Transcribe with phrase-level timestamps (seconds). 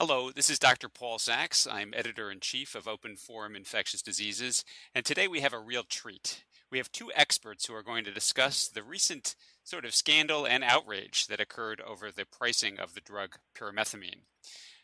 [0.00, 0.88] Hello, this is Dr.
[0.88, 1.66] Paul Sax.
[1.66, 5.82] I'm editor in chief of Open Forum Infectious Diseases, and today we have a real
[5.82, 6.44] treat.
[6.70, 9.34] We have two experts who are going to discuss the recent
[9.64, 14.20] sort of scandal and outrage that occurred over the pricing of the drug pyrimethamine.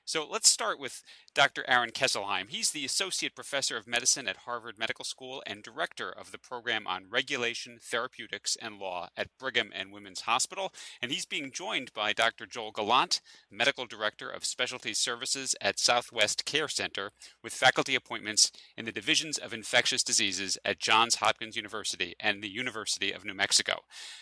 [0.07, 1.03] So let's start with
[1.35, 1.65] Dr.
[1.67, 2.51] Aaron Kesselheim.
[2.51, 6.87] He's the Associate Professor of Medicine at Harvard Medical School and Director of the Program
[6.87, 10.75] on Regulation, Therapeutics, and Law at Brigham and Women's Hospital.
[11.01, 12.45] And he's being joined by Dr.
[12.45, 18.85] Joel Gallant, Medical Director of Specialty Services at Southwest Care Center, with faculty appointments in
[18.85, 23.81] the Divisions of Infectious Diseases at Johns Hopkins University and the University of New Mexico.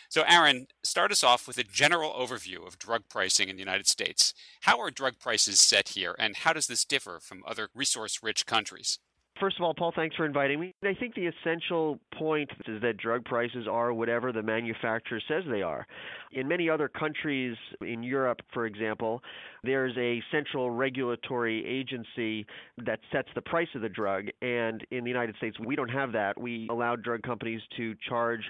[0.09, 3.88] So, Aaron, start us off with a general overview of drug pricing in the United
[3.88, 4.33] States.
[4.60, 8.44] How are drug prices set here, and how does this differ from other resource rich
[8.44, 8.98] countries?
[9.42, 10.73] First of all, Paul, thanks for inviting me.
[10.84, 15.62] I think the essential point is that drug prices are whatever the manufacturer says they
[15.62, 15.84] are.
[16.30, 19.20] In many other countries, in Europe, for example,
[19.65, 22.46] there's a central regulatory agency
[22.84, 24.26] that sets the price of the drug.
[24.43, 26.40] And in the United States, we don't have that.
[26.40, 28.43] We allow drug companies to charge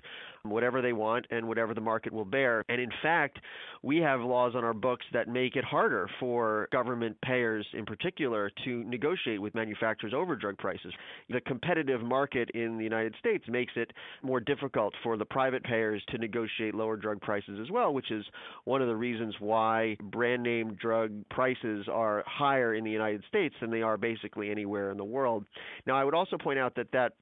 [0.43, 2.65] whatever they want and whatever the market will bear.
[2.69, 3.39] And in fact,
[3.83, 8.51] we have laws on our books that make it harder for government payers in particular
[8.65, 10.82] to negotiate with manufacturers over drug prices.
[11.29, 16.03] The competitive market in the United States makes it more difficult for the private payers
[16.09, 18.25] to negotiate lower drug prices as well, which is
[18.65, 23.55] one of the reasons why brand name drug prices are higher in the United States
[23.61, 25.45] than they are basically anywhere in the world.
[25.87, 27.13] Now, I would also point out that that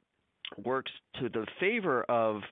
[0.65, 2.43] works to the favor of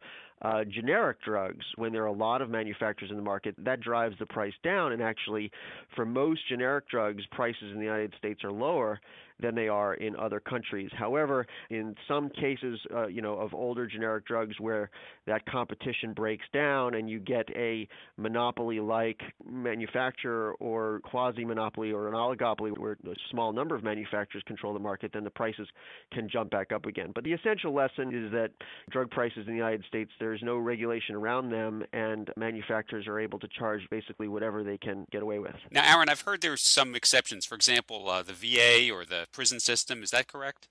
[0.43, 4.15] uh, generic drugs, when there are a lot of manufacturers in the market, that drives
[4.19, 4.93] the price down.
[4.93, 5.51] And actually,
[5.97, 9.01] for most generic drugs, prices in the United States are lower
[9.41, 10.91] than they are in other countries.
[10.97, 14.91] However, in some cases, uh, you know, of older generic drugs where
[15.27, 17.87] that competition breaks down and you get a
[18.17, 24.79] monopoly-like manufacturer or quasi-monopoly or an oligopoly where a small number of manufacturers control the
[24.81, 25.69] market, then the prices
[26.13, 27.13] can jump back up again.
[27.15, 28.51] But the essential lesson is that
[28.91, 33.39] drug prices in the United States, there's no regulation around them, and manufacturers are able
[33.39, 35.55] to charge basically whatever they can get away with.
[35.71, 37.47] Now, Aaron, I've heard there's some exceptions.
[37.47, 40.03] For example, uh, the VA or the prison system.
[40.03, 40.69] Is that correct?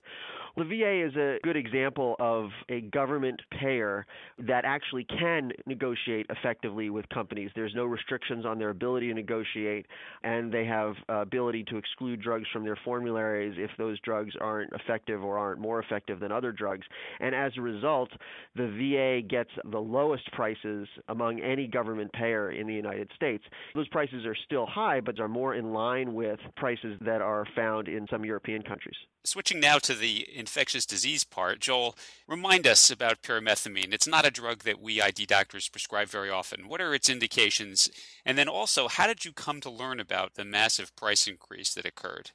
[0.58, 4.04] The VA is a good example of a government payer
[4.40, 7.52] that actually can negotiate effectively with companies.
[7.54, 9.86] There's no restrictions on their ability to negotiate,
[10.24, 14.72] and they have uh, ability to exclude drugs from their formularies if those drugs aren't
[14.72, 16.84] effective or aren't more effective than other drugs.
[17.20, 18.10] And as a result,
[18.56, 23.44] the VA gets the lowest prices among any government payer in the United States.
[23.76, 27.86] Those prices are still high, but are more in line with prices that are found
[27.86, 28.96] in some European countries.
[29.28, 31.94] Switching now to the infectious disease part, Joel,
[32.26, 33.92] remind us about pyrimethamine.
[33.92, 36.66] It's not a drug that we ID doctors prescribe very often.
[36.66, 37.90] What are its indications?
[38.24, 41.84] And then also, how did you come to learn about the massive price increase that
[41.84, 42.30] occurred?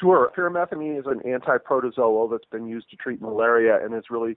[0.00, 0.32] Sure.
[0.36, 4.36] Pyrimethamine is an anti-protozoal that's been used to treat malaria and is really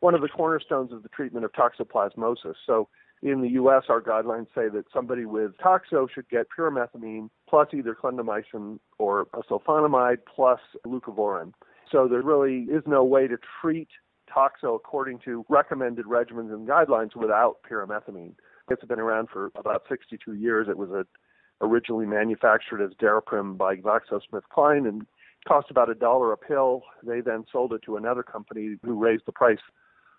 [0.00, 2.56] one of the cornerstones of the treatment of toxoplasmosis.
[2.66, 2.88] So
[3.22, 7.94] in the U.S., our guidelines say that somebody with toxo should get pyrimethamine plus either
[7.94, 11.52] clindamycin or sulfonamide plus leucovorin.
[11.90, 13.88] So there really is no way to treat
[14.32, 18.34] toxo according to recommended regimens and guidelines without pyrimethamine.
[18.70, 20.68] It's been around for about 62 years.
[20.68, 21.06] It was a,
[21.60, 25.06] originally manufactured as Daraprim by GlaxoSmithKline and
[25.46, 26.82] cost about a dollar a pill.
[27.02, 29.58] They then sold it to another company who raised the price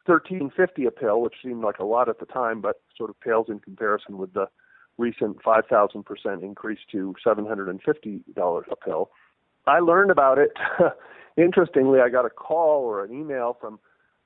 [0.10, 3.48] 1350 a pill, which seemed like a lot at the time, but sort of pales
[3.50, 4.48] in comparison with the
[4.98, 9.10] recent 5,000% increase to $750 a pill.
[9.68, 10.52] I learned about it.
[11.38, 13.80] Interestingly, I got a call or an email from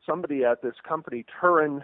[0.05, 1.83] somebody at this company, Turing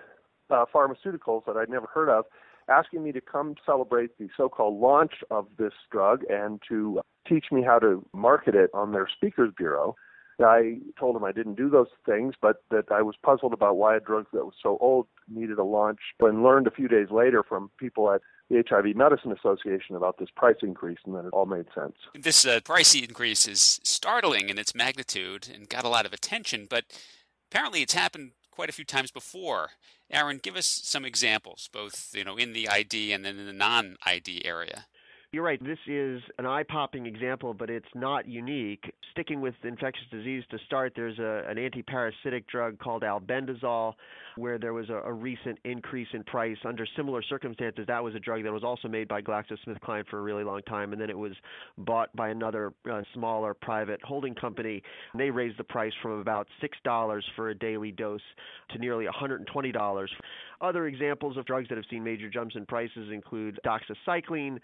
[0.49, 2.25] uh, Pharmaceuticals, that I'd never heard of,
[2.67, 7.45] asking me to come celebrate the so called launch of this drug and to teach
[7.51, 9.95] me how to market it on their speakers bureau.
[10.41, 13.95] I told him I didn't do those things, but that I was puzzled about why
[13.95, 17.44] a drug that was so old needed a launch, and learned a few days later
[17.44, 21.45] from people at the HIV Medicine Association about this price increase, and then it all
[21.45, 21.95] made sense.
[22.16, 26.68] This uh, price increase is startling in its magnitude and got a lot of attention,
[26.69, 26.86] but
[27.51, 29.69] apparently it's happened quite a few times before.
[30.12, 33.53] Aaron, give us some examples, both you know in the ID and then in the
[33.53, 34.86] non-ID area.
[35.31, 35.63] You're right.
[35.63, 38.91] This is an eye popping example, but it's not unique.
[39.11, 43.93] Sticking with infectious disease to start, there's a, an antiparasitic drug called albendazole,
[44.37, 46.57] where there was a, a, recent increase in price.
[46.65, 50.21] Under similar circumstances, that was a drug that was also made by GlaxoSmithKline for a
[50.23, 51.33] really long time, and then it was
[51.77, 54.81] bought by another uh, smaller private holding company.
[55.15, 58.19] They raised the price from about $6 for a daily dose
[58.71, 60.07] to nearly $120.
[60.61, 64.59] Other examples of drugs that have seen major jumps in prices include doxycycline,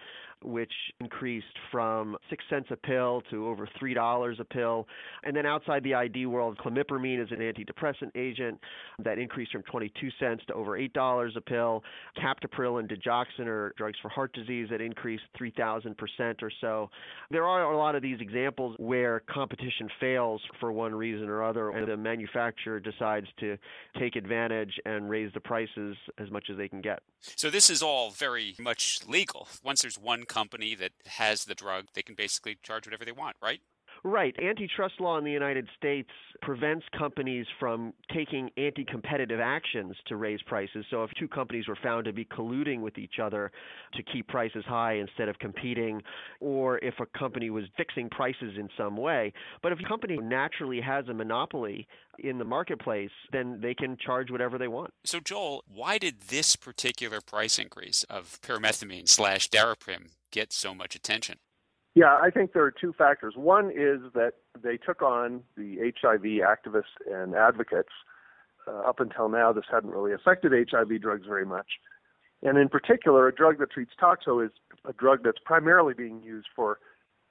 [0.56, 0.72] which
[1.02, 4.88] increased from 6 cents a pill to over $3 a pill.
[5.26, 8.58] And then outside the ID world, clomipramine is an antidepressant agent
[9.04, 11.84] that increased from 22 cents to over $8 a pill.
[12.18, 16.90] Captopril and digoxin are drugs for heart disease that increased 3,000% or so.
[17.32, 21.72] There are a lot of these examples where competition fails for one reason or other,
[21.72, 23.58] and the manufacturer decides to
[24.00, 27.00] take advantage and raise the prices as much as they can get.
[27.20, 29.50] So this is all very much legal.
[29.64, 33.36] Once there's one company that has the drug, they can basically charge whatever they want,
[33.42, 33.62] right?
[34.06, 34.36] Right.
[34.40, 36.12] Antitrust law in the United States
[36.44, 40.86] prevents companies from taking anti competitive actions to raise prices.
[40.92, 43.52] So, if two companies were found to be colluding with each other
[43.96, 46.04] to keep prices high instead of competing,
[46.40, 50.82] or if a company was fixing prices in some way, but if a company naturally
[50.82, 51.88] has a monopoly
[52.20, 54.94] in the marketplace, then they can charge whatever they want.
[55.04, 60.94] So, Joel, why did this particular price increase of pyrimethamine slash Daraprim get so much
[60.94, 61.38] attention?
[61.96, 63.36] Yeah, I think there are two factors.
[63.38, 67.90] One is that they took on the HIV activists and advocates.
[68.68, 71.68] Uh, up until now, this hadn't really affected HIV drugs very much.
[72.44, 74.52] And in particular, a drug that treats toxo is
[74.88, 76.80] a drug that's primarily being used for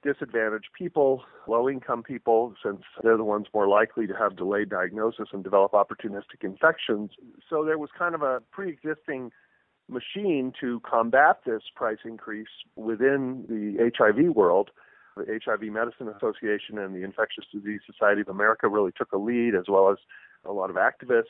[0.03, 5.29] disadvantaged people, low income people, since they're the ones more likely to have delayed diagnosis
[5.31, 7.11] and develop opportunistic infections.
[7.49, 9.31] So there was kind of a pre existing
[9.87, 14.71] machine to combat this price increase within the HIV world.
[15.15, 19.55] The HIV Medicine Association and the Infectious Disease Society of America really took a lead,
[19.55, 19.97] as well as
[20.43, 21.23] a lot of activists.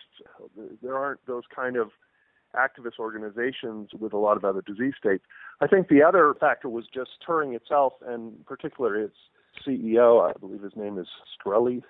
[0.81, 1.91] There aren't those kind of
[2.55, 5.23] activist organizations with a lot of other disease states.
[5.61, 9.17] I think the other factor was just Turing itself, and particularly its
[9.67, 11.07] CEO, I believe his name is
[11.37, 11.83] Shkreli,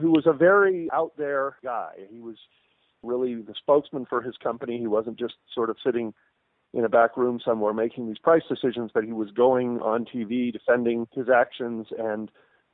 [0.00, 1.92] who was a very out there guy.
[2.10, 2.36] He was
[3.04, 4.78] really the spokesman for his company.
[4.78, 6.14] He wasn't just sort of sitting
[6.72, 10.52] in a back room somewhere making these price decisions, but he was going on TV
[10.52, 12.30] defending his actions, and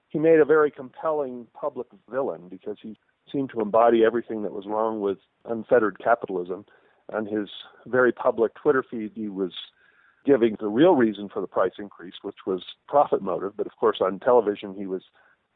[0.09, 2.99] he made a very compelling public villain because he
[3.31, 6.65] seemed to embody everything that was wrong with unfettered capitalism.
[7.13, 7.49] On his
[7.87, 9.53] very public Twitter feed, he was
[10.25, 13.57] giving the real reason for the price increase, which was profit motive.
[13.57, 15.03] But of course, on television, he was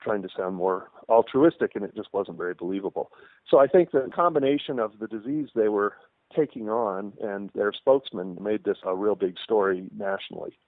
[0.04, 3.10] trying to sound more altruistic, and it just wasn't very believable.
[3.50, 5.94] So I think the combination of the disease they were
[6.36, 10.58] taking on and their spokesman made this a real big story nationally.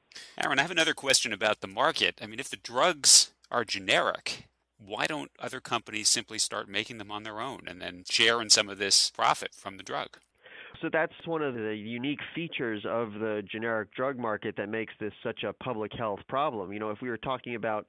[0.43, 2.19] Aaron, I have another question about the market.
[2.23, 4.47] I mean, if the drugs are generic,
[4.79, 8.51] why don't other companies simply start making them on their own and then share in
[8.51, 10.19] some of this profit from the drug?
[10.83, 15.13] So that's one of the unique features of the generic drug market that makes this
[15.23, 16.73] such a public health problem.
[16.73, 17.87] You know, if we were talking about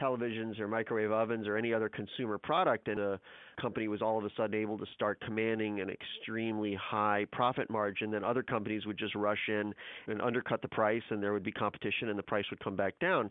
[0.00, 3.18] televisions or microwave ovens or any other consumer product and a
[3.60, 8.10] company was all of a sudden able to start commanding an extremely high profit margin
[8.10, 9.72] then other companies would just rush in
[10.08, 12.98] and undercut the price and there would be competition and the price would come back
[12.98, 13.30] down.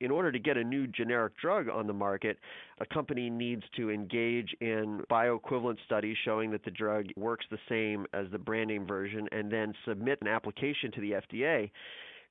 [0.00, 2.38] In order to get a new generic drug on the market
[2.80, 8.06] a company needs to engage in bioequivalent studies showing that the drug works the same
[8.12, 11.70] as the brand name version and then submit an application to the FDA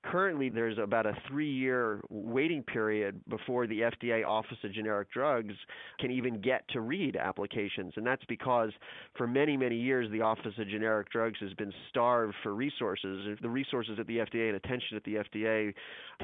[0.03, 5.53] Currently, there's about a three year waiting period before the FDA Office of Generic Drugs
[5.99, 7.93] can even get to read applications.
[7.95, 8.71] And that's because
[9.15, 13.37] for many, many years, the Office of Generic Drugs has been starved for resources.
[13.41, 15.73] The resources at the FDA and attention at the FDA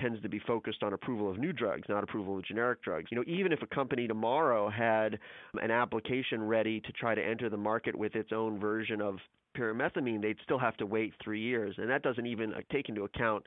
[0.02, 3.08] tends to be focused on approval of new drugs, not approval of generic drugs.
[3.12, 5.20] You know, even if a company tomorrow had
[5.62, 9.18] an application ready to try to enter the market with its own version of
[9.58, 11.76] pyrimethamine, they'd still have to wait three years.
[11.78, 13.46] And that doesn't even uh, take into account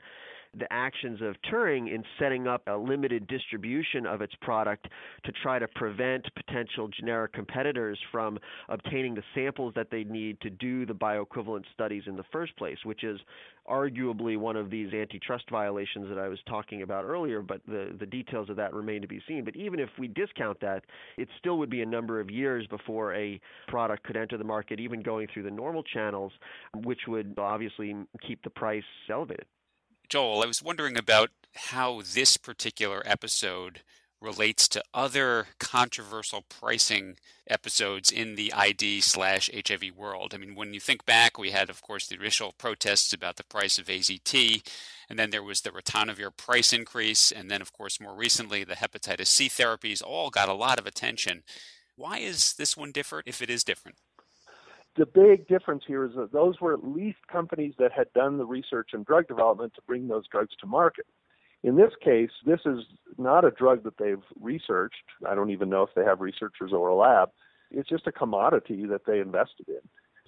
[0.57, 4.87] the actions of Turing in setting up a limited distribution of its product
[5.23, 10.49] to try to prevent potential generic competitors from obtaining the samples that they need to
[10.49, 13.19] do the bioequivalent studies in the first place, which is
[13.69, 18.05] arguably one of these antitrust violations that I was talking about earlier, but the, the
[18.05, 19.45] details of that remain to be seen.
[19.45, 20.83] But even if we discount that,
[21.17, 24.79] it still would be a number of years before a product could enter the market,
[24.79, 26.33] even going through the normal channels,
[26.83, 27.95] which would obviously
[28.27, 29.45] keep the price elevated.
[30.11, 31.29] Joel, I was wondering about
[31.69, 33.79] how this particular episode
[34.19, 37.15] relates to other controversial pricing
[37.47, 40.33] episodes in the ID slash HIV world.
[40.33, 43.45] I mean, when you think back, we had, of course, the initial protests about the
[43.45, 44.69] price of AZT,
[45.09, 48.73] and then there was the ritonavir price increase, and then, of course, more recently, the
[48.75, 51.43] hepatitis C therapies all got a lot of attention.
[51.95, 53.95] Why is this one different if it is different?
[54.97, 58.45] The big difference here is that those were at least companies that had done the
[58.45, 61.05] research and drug development to bring those drugs to market.
[61.63, 62.79] In this case, this is
[63.17, 64.95] not a drug that they've researched.
[65.27, 67.29] I don't even know if they have researchers or a lab.
[67.69, 69.81] It's just a commodity that they invested in.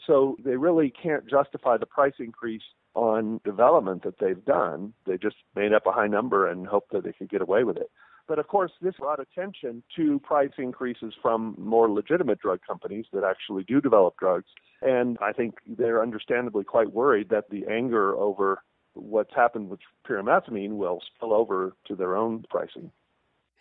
[0.05, 2.61] So they really can't justify the price increase
[2.93, 4.93] on development that they've done.
[5.05, 7.77] They just made up a high number and hoped that they could get away with
[7.77, 7.89] it.
[8.27, 13.23] But of course, this brought attention to price increases from more legitimate drug companies that
[13.23, 14.47] actually do develop drugs.
[14.81, 18.63] And I think they're understandably quite worried that the anger over
[18.93, 22.91] what's happened with pyrimethamine will spill over to their own pricing.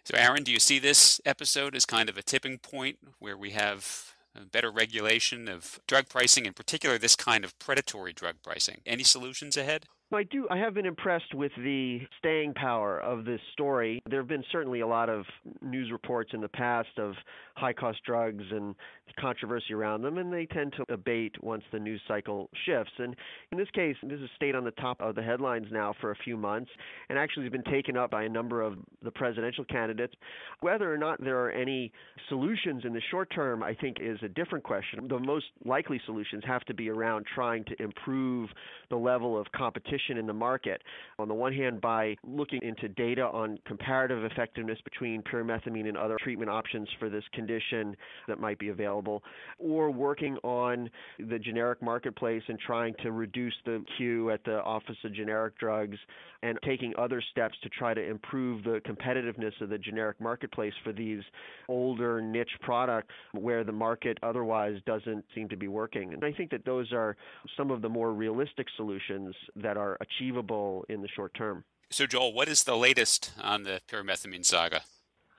[0.04, 3.50] So, Aaron, do you see this episode as kind of a tipping point where we
[3.50, 4.14] have
[4.50, 8.80] better regulation of drug pricing, in particular this kind of predatory drug pricing?
[8.84, 9.86] Any solutions ahead?
[10.14, 10.46] I do.
[10.50, 14.02] I have been impressed with the staying power of this story.
[14.08, 15.24] There have been certainly a lot of
[15.62, 17.14] news reports in the past of
[17.54, 18.74] high cost drugs and
[19.18, 22.92] controversy around them, and they tend to abate once the news cycle shifts.
[22.98, 23.14] And
[23.52, 26.16] in this case, this has stayed on the top of the headlines now for a
[26.16, 26.70] few months
[27.08, 30.14] and actually has been taken up by a number of the presidential candidates.
[30.60, 31.92] Whether or not there are any
[32.28, 35.08] solutions in the short term, I think, is a different question.
[35.08, 38.50] The most likely solutions have to be around trying to improve
[38.90, 40.82] the level of competition in the market.
[41.18, 46.16] On the one hand, by looking into data on comparative effectiveness between pyrimethamine and other
[46.22, 47.96] treatment options for this condition
[48.28, 49.22] that might be available,
[49.58, 54.96] or working on the generic marketplace and trying to reduce the queue at the Office
[55.04, 55.98] of Generic Drugs
[56.42, 60.92] and taking other steps to try to improve the competitiveness of the generic marketplace for
[60.92, 61.22] these
[61.68, 66.12] older niche products where the market otherwise doesn't seem to be working.
[66.12, 67.16] And I think that those are
[67.56, 71.64] some of the more realistic solutions that are achievable in the short term.
[71.90, 74.82] So, Joel, what is the latest on the pyrimethamine saga?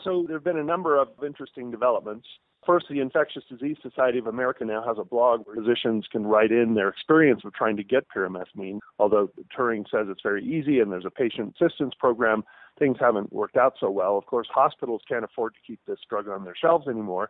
[0.03, 2.27] So, there have been a number of interesting developments.
[2.65, 6.51] First, the Infectious Disease Society of America now has a blog where physicians can write
[6.51, 8.79] in their experience of trying to get pyrimethamine.
[8.99, 12.43] Although Turing says it's very easy and there's a patient assistance program,
[12.79, 14.17] things haven't worked out so well.
[14.17, 17.29] Of course, hospitals can't afford to keep this drug on their shelves anymore,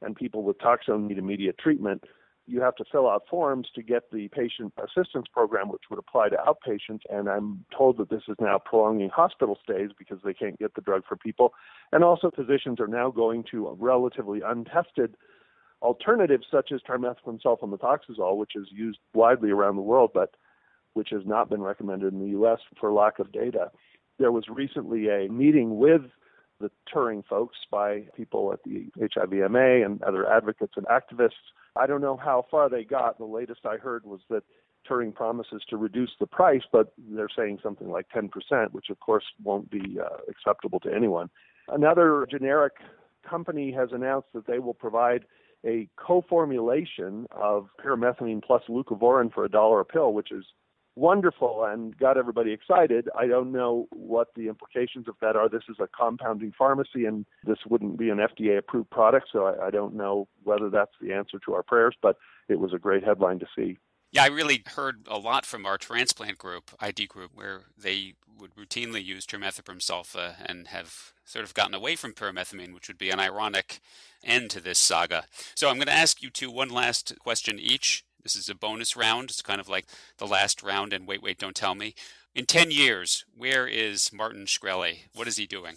[0.00, 2.02] and people with toxone need immediate treatment
[2.52, 6.28] you have to fill out forms to get the patient assistance program, which would apply
[6.28, 7.00] to outpatients.
[7.08, 10.82] And I'm told that this is now prolonging hospital stays because they can't get the
[10.82, 11.54] drug for people.
[11.92, 15.16] And also, physicians are now going to relatively untested
[15.80, 20.34] alternatives such as trimethoprim sulfamethoxazole, which is used widely around the world, but
[20.92, 22.58] which has not been recommended in the U.S.
[22.78, 23.70] for lack of data.
[24.18, 26.02] There was recently a meeting with
[26.62, 31.30] the Turing folks by people at the HIVMA and other advocates and activists
[31.76, 33.18] I don't know how far they got.
[33.18, 34.42] The latest I heard was that
[34.88, 38.28] Turing promises to reduce the price, but they're saying something like 10%,
[38.72, 41.30] which of course won't be uh, acceptable to anyone.
[41.68, 42.74] Another generic
[43.28, 45.24] company has announced that they will provide
[45.64, 50.44] a co-formulation of pyrimethamine plus leucovorin for a dollar a pill, which is
[50.94, 53.08] wonderful and got everybody excited.
[53.18, 55.48] I don't know what the implications of that are.
[55.48, 59.66] This is a compounding pharmacy, and this wouldn't be an FDA approved product, so I,
[59.66, 62.16] I don't know whether that's the answer to our prayers, but
[62.48, 63.78] it was a great headline to see.
[64.12, 68.54] Yeah, I really heard a lot from our transplant group, ID group, where they would
[68.54, 73.08] routinely use trimethoprim sulfa and have sort of gotten away from pyrimethamine, which would be
[73.08, 73.80] an ironic
[74.22, 75.24] end to this saga.
[75.54, 78.04] So I'm going to ask you two one last question each.
[78.22, 79.30] This is a bonus round.
[79.30, 79.86] It's kind of like
[80.18, 81.94] the last round and Wait, Wait, Don't Tell Me.
[82.34, 85.00] In 10 years, where is Martin Shkreli?
[85.14, 85.76] What is he doing?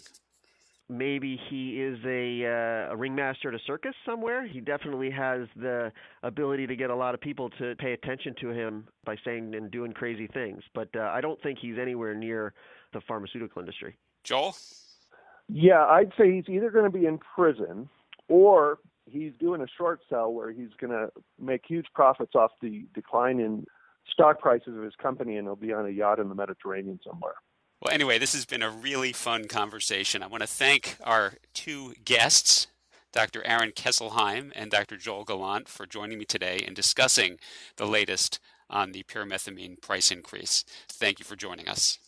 [0.88, 4.46] Maybe he is a, uh, a ringmaster at a circus somewhere.
[4.46, 8.50] He definitely has the ability to get a lot of people to pay attention to
[8.50, 10.62] him by saying and doing crazy things.
[10.74, 12.54] But uh, I don't think he's anywhere near
[12.92, 13.96] the pharmaceutical industry.
[14.22, 14.56] Joel?
[15.48, 17.88] Yeah, I'd say he's either going to be in prison
[18.28, 21.10] or he's doing a short sell where he's going to
[21.40, 23.64] make huge profits off the decline in
[24.12, 27.34] stock prices of his company and he'll be on a yacht in the Mediterranean somewhere.
[27.80, 30.22] Well, anyway, this has been a really fun conversation.
[30.22, 32.68] I want to thank our two guests,
[33.12, 33.44] Dr.
[33.44, 34.96] Aaron Kesselheim and Dr.
[34.96, 37.38] Joel Gallant, for joining me today and discussing
[37.76, 40.64] the latest on the pyrimethamine price increase.
[40.88, 41.98] Thank you for joining us.